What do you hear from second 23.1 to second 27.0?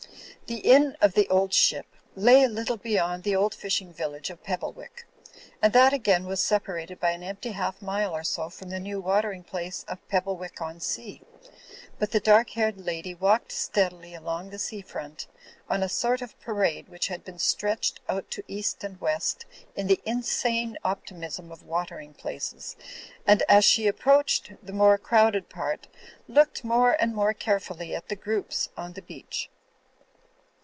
and, as she approached the more crowded part, looked more